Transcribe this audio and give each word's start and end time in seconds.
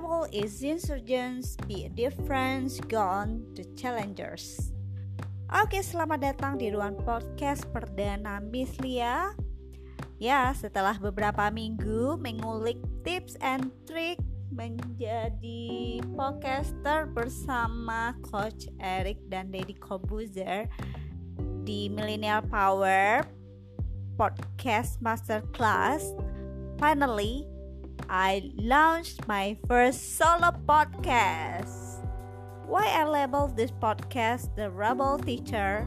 rebel 0.00 0.24
is 0.32 0.64
insurgents, 0.64 1.60
be 1.68 1.84
different, 1.92 2.72
gone 2.88 3.44
the 3.52 3.68
challengers. 3.76 4.72
Oke, 5.52 5.76
selamat 5.84 6.24
datang 6.24 6.56
di 6.56 6.72
ruang 6.72 6.96
podcast 7.04 7.68
perdana 7.68 8.40
Miss 8.40 8.72
Lia. 8.80 9.36
Ya, 10.16 10.56
setelah 10.56 10.96
beberapa 10.96 11.52
minggu 11.52 12.16
mengulik 12.16 12.80
tips 13.04 13.36
and 13.44 13.68
trick 13.84 14.16
menjadi 14.48 16.00
podcaster 16.16 17.04
bersama 17.12 18.16
Coach 18.24 18.72
Eric 18.80 19.20
dan 19.28 19.52
Deddy 19.52 19.76
Kobuzer 19.76 20.64
di 21.68 21.92
Millennial 21.92 22.40
Power 22.48 23.28
Podcast 24.16 24.96
Masterclass. 25.04 26.16
Finally, 26.80 27.49
I 28.10 28.50
launched 28.58 29.30
my 29.30 29.54
first 29.70 30.18
solo 30.18 30.50
podcast. 30.66 32.02
Why 32.66 32.90
I 32.90 33.06
label 33.06 33.46
this 33.46 33.70
podcast 33.70 34.50
the 34.58 34.66
Rebel 34.66 35.22
Teacher? 35.22 35.86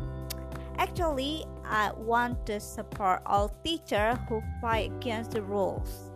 Actually, 0.80 1.44
I 1.68 1.92
want 2.00 2.48
to 2.48 2.64
support 2.64 3.28
all 3.28 3.52
teachers 3.68 4.16
who 4.32 4.40
fight 4.64 4.96
against 5.04 5.36
the 5.36 5.44
rules. 5.44 6.16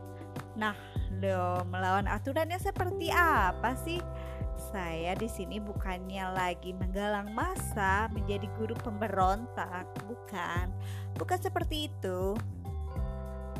Nah, 0.56 0.80
Loh, 1.18 1.66
melawan 1.66 2.06
aturannya 2.06 2.62
seperti 2.62 3.10
apa 3.10 3.74
sih? 3.82 3.98
Saya 4.72 5.14
di 5.18 5.30
sini 5.30 5.58
bukannya 5.58 6.24
lagi 6.34 6.74
menggalang 6.74 7.34
masa 7.34 8.10
menjadi 8.14 8.46
guru 8.58 8.74
pemberontak, 8.80 9.86
bukan. 10.06 10.70
Bukan 11.18 11.40
seperti 11.42 11.90
itu. 11.90 12.38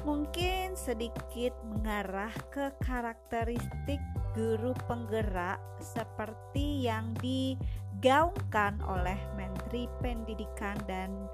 Mungkin 0.08 0.80
sedikit 0.80 1.52
mengarah 1.68 2.32
ke 2.48 2.72
karakteristik 2.80 4.00
guru 4.32 4.72
penggerak 4.88 5.60
seperti 5.84 6.88
yang 6.88 7.12
digaungkan 7.20 8.80
oleh 8.88 9.20
Menteri 9.36 9.92
Pendidikan 10.00 10.80
dan 10.88 11.28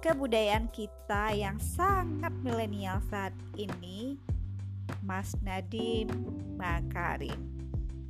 Kebudayaan 0.00 0.72
kita 0.72 1.28
yang 1.36 1.60
sangat 1.60 2.32
milenial 2.40 3.04
saat 3.12 3.36
ini 3.60 4.16
Mas 5.04 5.36
Nadiem 5.44 6.08
Makarim. 6.56 7.36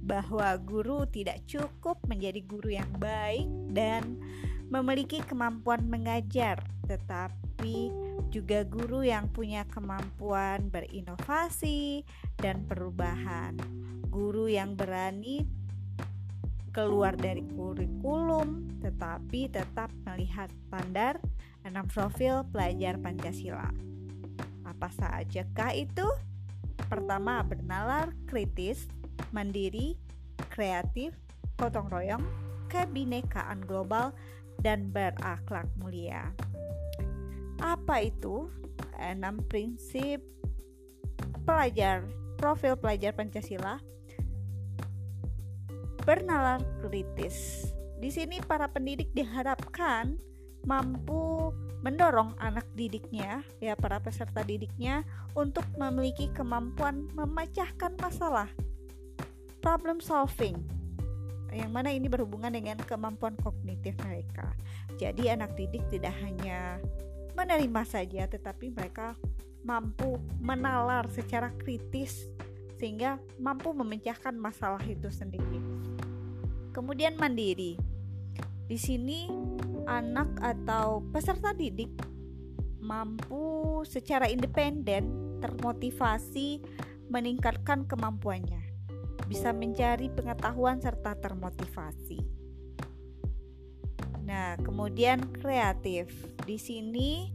Bahwa 0.07 0.55
guru 0.63 1.03
tidak 1.11 1.43
cukup 1.51 1.99
menjadi 2.07 2.47
guru 2.47 2.79
yang 2.79 2.87
baik 2.95 3.51
dan 3.75 4.23
memiliki 4.71 5.19
kemampuan 5.27 5.83
mengajar, 5.91 6.63
tetapi 6.87 7.91
juga 8.31 8.63
guru 8.63 9.03
yang 9.03 9.27
punya 9.29 9.67
kemampuan 9.67 10.71
berinovasi 10.71 12.07
dan 12.39 12.63
perubahan. 12.65 13.59
Guru 14.07 14.47
yang 14.47 14.79
berani 14.79 15.45
keluar 16.71 17.19
dari 17.19 17.43
kurikulum 17.51 18.79
tetapi 18.81 19.51
tetap 19.51 19.91
melihat 20.07 20.49
standar 20.71 21.19
enam 21.67 21.85
profil 21.91 22.47
pelajar 22.49 22.97
Pancasila. 22.97 23.69
Apa 24.65 24.89
sajakah 24.95 25.75
itu? 25.77 26.07
Pertama, 26.89 27.45
bernalar 27.45 28.15
kritis, 28.25 28.89
mandiri, 29.35 29.99
kreatif, 30.49 31.13
gotong 31.61 31.93
royong, 31.93 32.25
kebinekaan 32.73 33.61
global, 33.67 34.17
dan 34.65 34.89
berakhlak 34.89 35.69
mulia. 35.77 36.33
Apa 37.61 38.03
itu? 38.05 38.49
Enam 38.97 39.41
prinsip 39.49 40.21
pelajar 41.45 42.05
profil 42.37 42.77
pelajar 42.77 43.13
Pancasila 43.13 43.81
bernalar 46.05 46.65
kritis. 46.81 47.69
Di 48.01 48.09
sini 48.09 48.41
para 48.41 48.65
pendidik 48.73 49.13
diharapkan 49.13 50.17
mampu 50.65 51.53
mendorong 51.85 52.37
anak 52.41 52.65
didiknya, 52.77 53.45
ya 53.61 53.77
para 53.77 54.01
peserta 54.01 54.41
didiknya 54.45 55.05
untuk 55.37 55.65
memiliki 55.77 56.33
kemampuan 56.33 57.09
memecahkan 57.13 57.97
masalah. 58.01 58.49
Problem 59.61 60.01
solving. 60.01 60.57
Yang 61.53 61.71
mana 61.73 61.91
ini 61.93 62.09
berhubungan 62.09 62.53
dengan 62.53 62.81
kemampuan 62.81 63.37
kognitif 63.45 63.93
mereka. 64.01 64.57
Jadi 64.97 65.29
anak 65.29 65.53
didik 65.57 65.85
tidak 65.93 66.17
hanya 66.25 66.81
menerima 67.41 67.83
saja 67.89 68.29
tetapi 68.29 68.69
mereka 68.77 69.17
mampu 69.65 70.21
menalar 70.45 71.09
secara 71.09 71.49
kritis 71.57 72.29
sehingga 72.77 73.17
mampu 73.41 73.73
memecahkan 73.73 74.37
masalah 74.37 74.81
itu 74.85 75.09
sendiri. 75.09 75.61
Kemudian 76.77 77.17
mandiri. 77.17 77.81
Di 78.69 78.79
sini 78.79 79.29
anak 79.89 80.37
atau 80.39 81.05
peserta 81.13 81.57
didik 81.57 81.91
mampu 82.81 83.81
secara 83.85 84.29
independen 84.29 85.37
termotivasi 85.41 86.63
meningkatkan 87.11 87.85
kemampuannya, 87.85 88.63
bisa 89.27 89.51
mencari 89.51 90.09
pengetahuan 90.13 90.79
serta 90.79 91.19
termotivasi. 91.19 92.40
Nah, 94.31 94.55
kemudian 94.63 95.27
kreatif. 95.43 96.15
Di 96.47 96.55
sini 96.55 97.35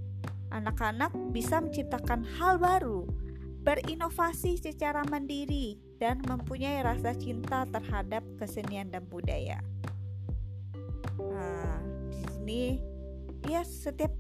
anak-anak 0.56 1.12
bisa 1.36 1.60
menciptakan 1.60 2.24
hal 2.40 2.56
baru, 2.56 3.04
berinovasi 3.68 4.56
secara 4.56 5.04
mandiri 5.12 5.76
dan 6.00 6.24
mempunyai 6.24 6.80
rasa 6.80 7.12
cinta 7.20 7.68
terhadap 7.68 8.24
kesenian 8.40 8.88
dan 8.88 9.04
budaya 9.12 9.60
ini 12.46 12.78
ya 13.50 13.66
setiap 13.66 14.14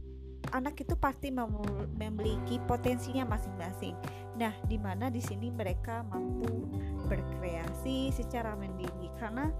anak 0.49 0.81
itu 0.81 0.97
pasti 0.97 1.29
memiliki 1.29 2.57
potensinya 2.65 3.25
masing-masing. 3.25 3.93
Nah, 4.37 4.53
di 4.65 4.81
mana 4.81 5.13
di 5.13 5.21
sini 5.21 5.53
mereka 5.53 6.01
mampu 6.09 6.69
berkreasi 7.05 8.09
secara 8.13 8.57
mandiri 8.57 9.09
karena 9.21 9.53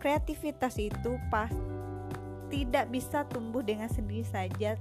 kreativitas 0.00 0.80
itu 0.80 1.20
pas 1.28 1.52
tidak 2.52 2.92
bisa 2.92 3.24
tumbuh 3.24 3.64
dengan 3.64 3.88
sendiri 3.88 4.28
saja, 4.28 4.76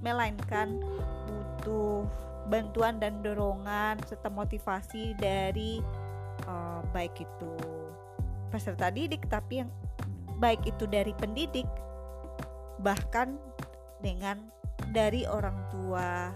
melainkan 0.00 0.80
butuh 1.28 2.08
bantuan 2.48 2.96
dan 2.96 3.20
dorongan 3.20 4.00
serta 4.08 4.32
motivasi 4.32 5.12
dari 5.20 5.84
uh, 6.48 6.80
baik 6.90 7.20
itu 7.20 7.52
peserta 8.50 8.90
didik 8.90 9.28
tapi 9.30 9.62
yang 9.62 9.70
baik 10.40 10.64
itu 10.66 10.88
dari 10.88 11.14
pendidik 11.14 11.68
bahkan 12.80 13.36
dengan 14.00 14.40
dari 14.90 15.28
orang 15.28 15.68
tua. 15.68 16.32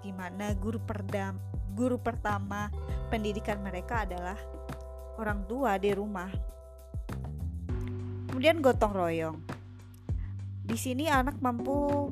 Gimana 0.00 0.54
guru 0.56 0.80
perdam 0.80 1.36
guru 1.74 1.98
pertama 2.00 2.70
pendidikan 3.10 3.58
mereka 3.60 4.06
adalah 4.06 4.38
orang 5.18 5.44
tua 5.50 5.76
di 5.76 5.90
rumah. 5.92 6.30
Kemudian 8.30 8.62
gotong 8.62 8.94
royong 8.94 9.59
di 10.64 10.76
sini 10.76 11.10
anak 11.10 11.40
mampu 11.42 12.10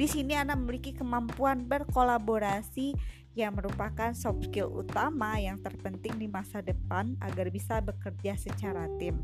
di 0.00 0.08
sini 0.08 0.32
anak 0.32 0.56
memiliki 0.64 0.96
kemampuan 0.96 1.68
berkolaborasi 1.68 2.96
yang 3.36 3.54
merupakan 3.54 4.10
soft 4.16 4.48
skill 4.48 4.72
utama 4.72 5.38
yang 5.38 5.60
terpenting 5.60 6.16
di 6.16 6.26
masa 6.26 6.64
depan 6.64 7.14
agar 7.22 7.52
bisa 7.52 7.78
bekerja 7.84 8.34
secara 8.34 8.88
tim. 8.96 9.20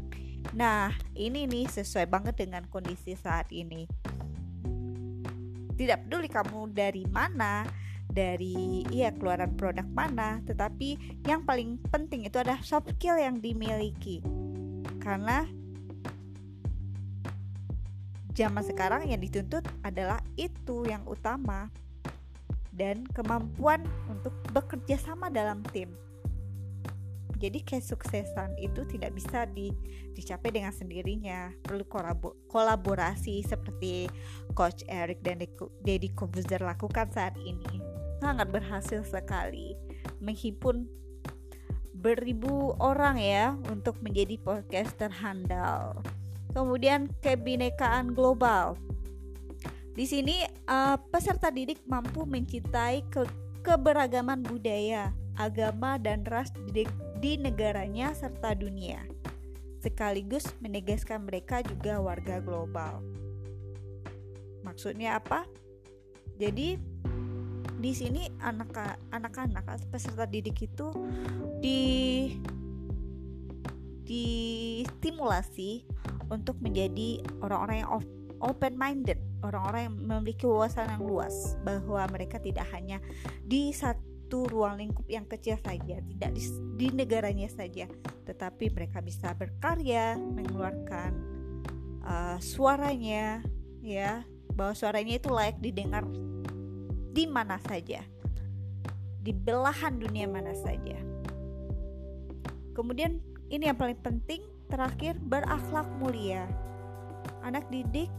Nah, 0.54 0.94
ini 1.19 1.48
nih 1.48 1.66
sesuai 1.66 2.06
banget 2.06 2.44
dengan 2.44 2.69
kondisi 2.70 3.19
saat 3.19 3.50
ini. 3.50 3.88
Tidak 5.76 6.06
peduli 6.06 6.28
kamu 6.31 6.76
dari 6.76 7.08
mana, 7.08 7.66
dari 8.06 8.87
iya 8.94 9.11
keluaran 9.16 9.58
produk 9.58 9.84
mana, 9.90 10.44
tetapi 10.44 11.20
yang 11.26 11.43
paling 11.49 11.81
penting 11.90 12.28
itu 12.28 12.38
adalah 12.38 12.61
soft 12.62 12.94
skill 13.00 13.19
yang 13.19 13.43
dimiliki. 13.43 14.22
Karena 15.02 15.49
zaman 18.37 18.61
sekarang 18.61 19.09
yang 19.09 19.19
dituntut 19.19 19.65
adalah 19.81 20.21
itu 20.37 20.85
yang 20.85 21.00
utama 21.09 21.73
dan 22.77 23.09
kemampuan 23.17 23.81
untuk 24.12 24.37
bekerja 24.53 25.00
sama 25.00 25.33
dalam 25.33 25.65
tim. 25.73 25.88
Jadi 27.37 27.61
kesuksesan 27.65 28.56
itu 28.61 28.85
tidak 28.88 29.12
bisa 29.12 29.44
di, 29.49 29.69
dicapai 30.17 30.53
dengan 30.53 30.73
sendirinya, 30.73 31.53
perlu 31.65 31.85
kolaborasi 32.49 33.44
seperti 33.44 34.09
Coach 34.56 34.85
Eric 34.88 35.21
dan 35.21 35.44
Deddy 35.85 36.17
Kobuzer 36.17 36.65
lakukan 36.65 37.12
saat 37.12 37.37
ini. 37.44 37.81
Sangat 38.25 38.49
berhasil 38.49 39.05
sekali 39.05 39.77
menghimpun 40.25 40.88
beribu 41.93 42.73
orang 42.81 43.21
ya 43.21 43.53
untuk 43.69 44.00
menjadi 44.00 44.41
podcaster 44.41 45.12
handal. 45.12 46.00
Kemudian 46.56 47.12
kebinekaan 47.20 48.17
global. 48.17 48.81
Di 49.93 50.08
sini 50.08 50.41
uh, 50.73 50.97
peserta 51.12 51.53
didik 51.53 51.85
mampu 51.85 52.25
mencintai 52.25 53.05
ke 53.12 53.29
keberagaman 53.61 54.41
budaya, 54.41 55.12
agama 55.37 56.00
dan 56.00 56.25
ras 56.25 56.49
di, 56.73 56.88
di 57.20 57.37
negaranya 57.37 58.17
serta 58.17 58.56
dunia, 58.56 59.05
sekaligus 59.85 60.49
menegaskan 60.64 61.29
mereka 61.29 61.61
juga 61.61 62.00
warga 62.00 62.41
global. 62.41 63.05
Maksudnya 64.64 65.20
apa? 65.20 65.44
Jadi 66.41 66.81
di 67.76 67.93
sini 67.93 68.25
anak-anak 69.12 69.93
peserta 69.93 70.25
didik 70.25 70.64
itu 70.64 70.88
di 71.61 71.81
distimulasi 74.06 75.82
untuk 76.31 76.58
menjadi 76.62 77.23
orang-orang 77.43 77.82
yang 77.82 77.91
open 78.41 78.75
minded, 78.79 79.19
orang-orang 79.43 79.91
yang 79.91 79.97
memiliki 79.97 80.44
wawasan 80.47 80.87
yang 80.97 81.03
luas 81.03 81.58
bahwa 81.67 82.06
mereka 82.11 82.38
tidak 82.38 82.67
hanya 82.70 83.03
di 83.43 83.73
satu 83.73 84.47
ruang 84.50 84.79
lingkup 84.79 85.06
yang 85.08 85.26
kecil 85.26 85.58
saja, 85.62 86.03
tidak 86.03 86.31
di, 86.35 86.43
di 86.76 86.87
negaranya 86.94 87.50
saja, 87.50 87.87
tetapi 88.26 88.70
mereka 88.75 89.00
bisa 89.00 89.32
berkarya, 89.35 90.19
mengeluarkan 90.19 91.11
uh, 92.02 92.38
suaranya, 92.43 93.43
ya, 93.81 94.26
bahwa 94.52 94.75
suaranya 94.75 95.14
itu 95.19 95.29
layak 95.31 95.59
didengar 95.62 96.05
di 97.14 97.25
mana 97.25 97.56
saja, 97.64 98.02
di 99.23 99.32
belahan 99.32 99.97
dunia 99.97 100.29
mana 100.29 100.52
saja. 100.52 100.99
Kemudian 102.76 103.25
ini 103.50 103.70
yang 103.70 103.78
paling 103.78 103.98
penting 104.02 104.43
terakhir 104.66 105.14
berakhlak 105.22 105.87
mulia. 106.02 106.46
Anak 107.46 107.70
didik 107.70 108.10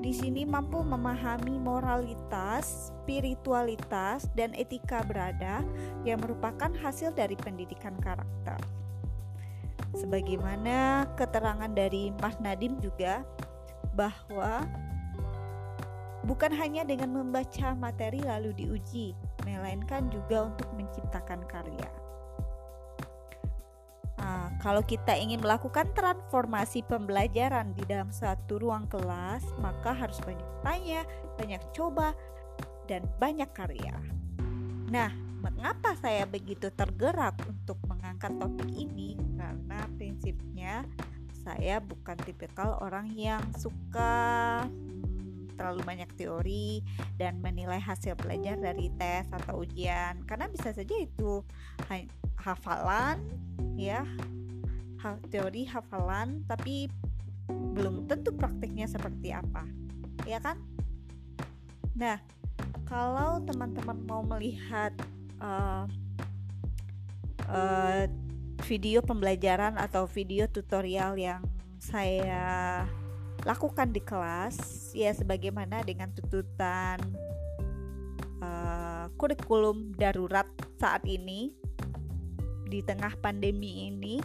di 0.00 0.16
sini 0.16 0.48
mampu 0.48 0.80
memahami 0.80 1.60
moralitas, 1.60 2.88
spiritualitas, 2.88 4.24
dan 4.32 4.56
etika 4.56 5.04
berada 5.04 5.60
yang 6.08 6.16
merupakan 6.24 6.72
hasil 6.80 7.12
dari 7.12 7.36
pendidikan 7.36 7.92
karakter. 8.00 8.56
Sebagaimana 9.92 11.04
keterangan 11.20 11.68
dari 11.68 12.14
Mas 12.22 12.38
Nadim 12.40 12.80
juga 12.80 13.20
bahwa 13.92 14.64
bukan 16.24 16.54
hanya 16.56 16.86
dengan 16.86 17.12
membaca 17.12 17.76
materi 17.76 18.24
lalu 18.24 18.56
diuji, 18.56 19.12
melainkan 19.44 20.08
juga 20.08 20.48
untuk 20.48 20.70
menciptakan 20.78 21.44
karya. 21.44 22.09
Kalau 24.60 24.84
kita 24.84 25.16
ingin 25.16 25.40
melakukan 25.40 25.88
transformasi 25.96 26.84
pembelajaran 26.84 27.72
di 27.72 27.80
dalam 27.88 28.12
suatu 28.12 28.60
ruang 28.60 28.84
kelas, 28.92 29.40
maka 29.56 29.96
harus 29.96 30.20
banyak 30.20 30.48
tanya, 30.60 31.00
banyak 31.40 31.62
coba, 31.72 32.12
dan 32.84 33.08
banyak 33.16 33.48
karya. 33.56 33.96
Nah, 34.92 35.08
mengapa 35.40 35.96
saya 35.96 36.28
begitu 36.28 36.68
tergerak 36.76 37.40
untuk 37.48 37.80
mengangkat 37.88 38.36
topik 38.36 38.68
ini? 38.68 39.16
Karena 39.40 39.80
prinsipnya 39.96 40.84
saya 41.40 41.80
bukan 41.80 42.20
tipikal 42.20 42.76
orang 42.84 43.08
yang 43.16 43.40
suka 43.56 44.60
hmm, 44.68 45.56
terlalu 45.56 45.80
banyak 45.88 46.10
teori 46.20 46.84
dan 47.16 47.40
menilai 47.40 47.80
hasil 47.80 48.12
belajar 48.20 48.60
dari 48.60 48.92
tes 49.00 49.24
atau 49.32 49.64
ujian 49.64 50.20
karena 50.28 50.52
bisa 50.52 50.72
saja 50.76 50.96
itu 51.00 51.40
hafalan 52.36 53.24
ya 53.76 54.04
teori 55.30 55.64
hafalan 55.68 56.44
tapi 56.44 56.88
belum 57.50 58.06
tentu 58.06 58.32
praktiknya 58.36 58.86
seperti 58.86 59.32
apa. 59.34 59.64
Ya 60.28 60.38
kan? 60.38 60.60
Nah 61.96 62.20
kalau 62.84 63.42
teman-teman 63.46 63.98
mau 64.04 64.22
melihat 64.26 64.90
uh, 65.38 65.86
uh, 67.48 68.04
video 68.66 69.00
pembelajaran 69.00 69.78
atau 69.78 70.04
video 70.10 70.46
tutorial 70.50 71.16
yang 71.16 71.42
saya 71.80 72.84
lakukan 73.48 73.88
di 73.88 74.04
kelas 74.04 74.90
ya 74.92 75.10
sebagaimana 75.16 75.80
dengan 75.80 76.12
tuntutan 76.12 77.00
uh, 78.44 79.08
kurikulum 79.16 79.96
darurat 79.96 80.44
saat 80.76 81.00
ini 81.08 81.56
di 82.68 82.84
tengah 82.84 83.16
pandemi 83.18 83.88
ini 83.88 84.20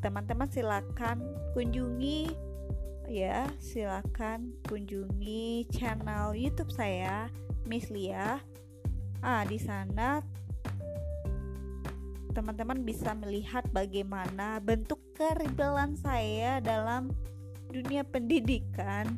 teman-teman 0.00 0.48
uh, 0.48 0.52
silakan 0.52 1.20
kunjungi 1.52 2.32
ya 3.06 3.46
silakan 3.60 4.56
kunjungi 4.66 5.68
channel 5.70 6.32
YouTube 6.32 6.72
saya 6.72 7.30
Miss 7.68 7.92
Lia 7.92 8.40
ah 9.20 9.42
di 9.44 9.60
sana 9.60 10.24
teman-teman 12.32 12.84
bisa 12.84 13.16
melihat 13.16 13.64
bagaimana 13.72 14.60
bentuk 14.60 15.00
keribelan 15.16 15.96
saya 15.96 16.60
dalam 16.60 17.08
dunia 17.72 18.04
pendidikan 18.04 19.08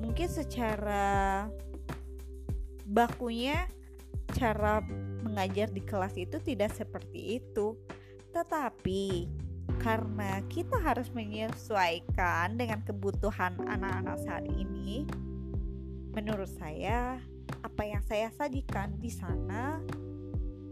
mungkin 0.00 0.28
secara 0.28 1.46
bakunya 2.88 3.68
cara 4.32 4.80
mengajar 5.22 5.70
di 5.70 5.82
kelas 5.84 6.16
itu 6.16 6.40
tidak 6.42 6.74
seperti 6.74 7.38
itu. 7.38 7.76
Tetapi 8.30 9.26
karena 9.80 10.44
kita 10.52 10.76
harus 10.76 11.08
menyesuaikan 11.10 12.58
dengan 12.60 12.84
kebutuhan 12.84 13.56
anak-anak 13.64 14.16
saat 14.22 14.44
ini, 14.50 15.08
menurut 16.12 16.50
saya 16.50 17.16
apa 17.60 17.82
yang 17.84 18.02
saya 18.04 18.28
sajikan 18.32 18.96
di 19.00 19.08
sana 19.12 19.80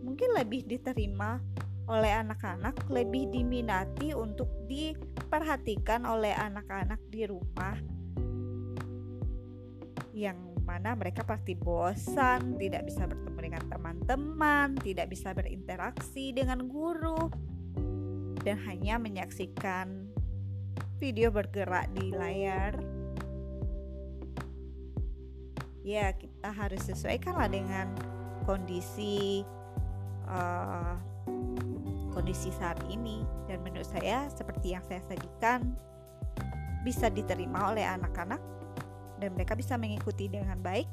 mungkin 0.05 0.35
lebih 0.35 0.65
diterima 0.67 1.41
oleh 1.89 2.13
anak-anak, 2.21 2.85
lebih 2.93 3.33
diminati 3.33 4.13
untuk 4.13 4.49
diperhatikan 4.69 6.05
oleh 6.05 6.37
anak-anak 6.37 7.01
di 7.09 7.25
rumah 7.25 7.77
yang 10.13 10.58
mana 10.69 10.93
mereka 10.93 11.25
pasti 11.25 11.57
bosan, 11.57 12.61
tidak 12.61 12.85
bisa 12.85 13.09
bertemu 13.09 13.39
dengan 13.41 13.65
teman-teman, 13.73 14.77
tidak 14.85 15.09
bisa 15.09 15.33
berinteraksi 15.33 16.37
dengan 16.37 16.69
guru, 16.69 17.33
dan 18.45 18.61
hanya 18.69 19.01
menyaksikan 19.01 20.13
video 21.01 21.33
bergerak 21.33 21.89
di 21.97 22.13
layar. 22.13 22.77
Ya, 25.81 26.13
kita 26.13 26.53
harus 26.53 26.85
sesuaikanlah 26.85 27.49
dengan 27.49 27.89
kondisi 28.45 29.41
uh, 30.29 31.01
kondisi 32.13 32.53
saat 32.53 32.77
ini 32.93 33.25
dan 33.49 33.65
menurut 33.65 33.89
saya 33.89 34.29
seperti 34.29 34.77
yang 34.77 34.85
saya 34.85 35.01
sajikan 35.09 35.73
bisa 36.85 37.09
diterima 37.09 37.73
oleh 37.73 37.89
anak-anak 37.89 38.58
dan 39.19 39.35
mereka 39.35 39.59
bisa 39.59 39.75
mengikuti 39.75 40.31
dengan 40.31 40.59
baik, 40.63 40.89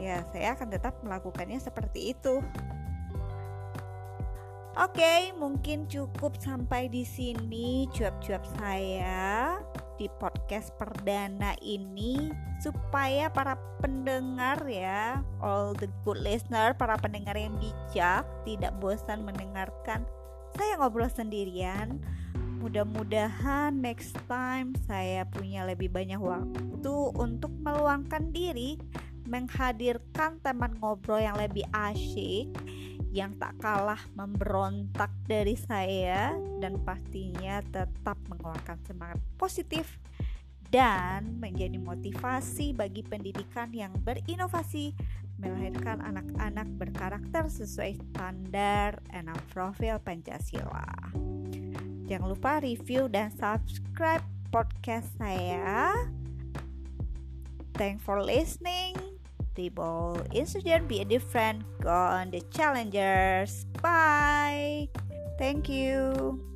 ya 0.00 0.24
saya 0.32 0.56
akan 0.56 0.68
tetap 0.72 0.96
melakukannya 1.04 1.60
seperti 1.60 2.16
itu. 2.16 2.40
Oke, 4.76 5.32
mungkin 5.40 5.88
cukup 5.88 6.36
sampai 6.36 6.92
di 6.92 7.00
sini 7.00 7.88
cuap-cuap 7.96 8.44
saya 8.60 9.56
di 9.96 10.04
podcast 10.20 10.68
perdana 10.76 11.56
ini 11.64 12.28
supaya 12.60 13.32
para 13.32 13.56
pendengar 13.80 14.60
ya, 14.68 15.24
all 15.40 15.72
the 15.80 15.88
good 16.04 16.20
listener, 16.20 16.76
para 16.76 17.00
pendengar 17.00 17.32
yang 17.32 17.56
bijak 17.56 18.28
tidak 18.44 18.76
bosan 18.76 19.24
mendengarkan 19.24 20.04
saya 20.56 20.80
ngobrol 20.80 21.08
sendirian 21.12 22.00
Mudah-mudahan 22.66 23.78
next 23.78 24.18
time 24.26 24.74
saya 24.90 25.22
punya 25.22 25.62
lebih 25.62 25.86
banyak 25.86 26.18
waktu 26.18 26.96
untuk 27.14 27.54
meluangkan 27.62 28.34
diri 28.34 28.74
menghadirkan 29.22 30.42
teman 30.42 30.74
ngobrol 30.82 31.22
yang 31.22 31.38
lebih 31.38 31.62
asyik 31.70 32.50
yang 33.14 33.30
tak 33.38 33.54
kalah 33.62 34.02
memberontak 34.18 35.14
dari 35.30 35.54
saya 35.54 36.34
dan 36.58 36.82
pastinya 36.82 37.62
tetap 37.70 38.18
mengeluarkan 38.26 38.82
semangat 38.82 39.22
positif 39.38 40.02
dan 40.74 41.38
menjadi 41.38 41.78
motivasi 41.78 42.74
bagi 42.74 43.06
pendidikan 43.06 43.70
yang 43.70 43.94
berinovasi 44.02 44.90
melahirkan 45.38 46.02
anak-anak 46.02 46.66
berkarakter 46.74 47.46
sesuai 47.46 47.94
standar 48.10 48.98
enam 49.14 49.38
profil 49.54 50.02
Pancasila. 50.02 51.35
Jangan 52.06 52.26
lupa 52.30 52.62
review 52.62 53.10
dan 53.10 53.34
subscribe 53.34 54.22
podcast 54.54 55.10
saya. 55.18 55.90
Thanks 57.76 58.00
for 58.06 58.22
listening. 58.22 58.96
Table 59.52 60.16
insurgent 60.32 60.88
be 60.88 61.00
a 61.00 61.06
different. 61.08 61.64
Go 61.82 61.92
on 61.92 62.30
the 62.32 62.40
challengers. 62.54 63.66
Bye. 63.82 64.88
Thank 65.36 65.68
you. 65.68 66.55